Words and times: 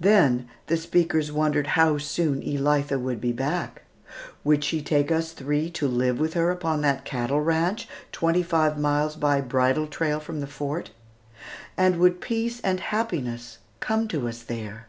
Then 0.00 0.48
the 0.66 0.76
speakers 0.76 1.30
wondered 1.30 1.68
how 1.78 1.96
soon 1.96 2.42
Elitha 2.42 2.98
would 2.98 3.20
be 3.20 3.30
back. 3.30 3.82
Would 4.42 4.64
she 4.64 4.82
take 4.82 5.12
us 5.12 5.30
three 5.30 5.70
to 5.70 5.86
live 5.86 6.18
with 6.18 6.34
her 6.34 6.60
on 6.66 6.80
that 6.80 7.04
cattle 7.04 7.40
ranch 7.40 7.86
twenty 8.10 8.42
five 8.42 8.76
miles 8.76 9.14
by 9.14 9.40
bridle 9.40 9.86
trail 9.86 10.18
from 10.18 10.40
the 10.40 10.48
Fort? 10.48 10.90
And 11.76 11.98
would 12.00 12.20
peace 12.20 12.58
and 12.62 12.80
happiness 12.80 13.58
come 13.78 14.08
to 14.08 14.26
us 14.26 14.42
there? 14.42 14.88